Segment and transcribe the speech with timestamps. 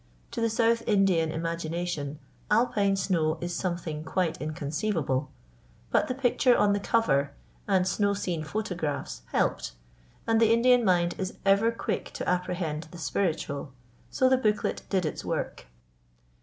[0.31, 2.17] To the South Indian imagination
[2.49, 5.29] Alpine snow is something quite inconceivable;
[5.91, 7.33] but the picture on the cover
[7.67, 9.73] and snow scene photographs helped,
[10.25, 13.73] and the Indian mind is ever quick to apprehend the spiritual,
[14.09, 15.67] so the booklet did its work.